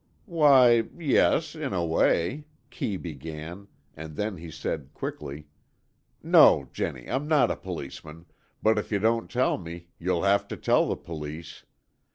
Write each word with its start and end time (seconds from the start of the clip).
"Why, 0.25 0.85
yes, 0.97 1.53
in 1.53 1.73
a 1.73 1.85
way," 1.85 2.47
Kee 2.71 2.97
began, 2.97 3.67
and 3.95 4.15
then 4.15 4.37
he 4.37 4.49
said, 4.49 4.95
quickly, 4.95 5.45
"no, 6.23 6.67
Jennie, 6.73 7.07
I'm 7.07 7.27
not 7.27 7.51
a 7.51 7.55
policeman, 7.55 8.25
but 8.63 8.79
if 8.79 8.91
you 8.91 8.97
don't 8.97 9.29
tell 9.29 9.59
me, 9.59 9.89
you'll 9.99 10.23
have 10.23 10.47
to 10.47 10.57
tell 10.57 10.87
the 10.87 10.97
police. 10.97 11.65